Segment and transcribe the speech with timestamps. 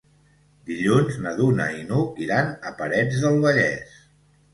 [0.69, 4.01] Dilluns na Duna i n'Hug iran a Parets del Vallès.